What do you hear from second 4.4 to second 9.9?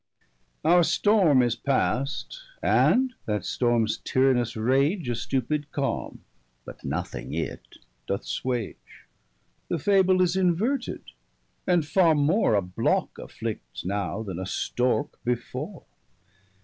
rage, A stupid calme, but nothing it, doth swage. The